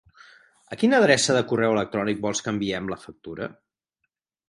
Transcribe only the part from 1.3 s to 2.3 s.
de correu electrònic